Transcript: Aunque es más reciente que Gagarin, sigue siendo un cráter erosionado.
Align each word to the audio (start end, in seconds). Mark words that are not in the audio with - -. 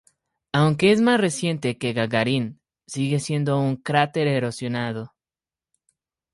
Aunque 0.51 0.91
es 0.91 0.99
más 0.99 1.21
reciente 1.21 1.77
que 1.77 1.93
Gagarin, 1.93 2.59
sigue 2.87 3.19
siendo 3.19 3.59
un 3.59 3.75
cráter 3.75 4.25
erosionado. 4.27 5.13